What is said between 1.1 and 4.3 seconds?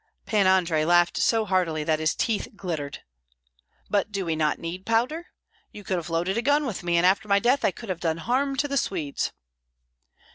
so heartily that his teeth glittered. "But do